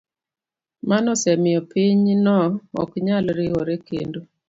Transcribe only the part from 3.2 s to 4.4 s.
riwore kendo.